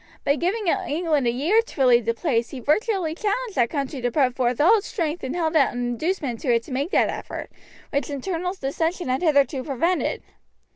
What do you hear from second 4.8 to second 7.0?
strength and held out an inducement to it to make